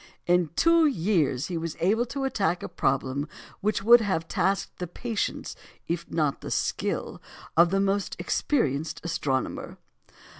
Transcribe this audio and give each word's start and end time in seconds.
In 0.25 0.49
two 0.55 0.87
years 0.87 1.45
he 1.45 1.59
was 1.59 1.77
able 1.79 2.07
to 2.07 2.23
attack 2.23 2.63
a 2.63 2.67
problem 2.67 3.27
which 3.59 3.83
would 3.83 4.01
have 4.01 4.27
tasked 4.27 4.79
the 4.79 4.87
patience, 4.87 5.55
if 5.87 6.09
not 6.09 6.41
the 6.41 6.49
skill, 6.49 7.21
of 7.55 7.69
the 7.69 7.79
most 7.79 8.15
experienced 8.17 8.99
astronomer. 9.03 9.77